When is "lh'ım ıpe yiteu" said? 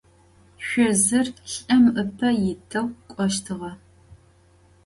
1.49-2.87